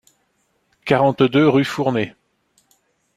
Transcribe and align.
quarante-deux 0.83 1.47
rue 1.47 1.63
Fournet 1.63 2.15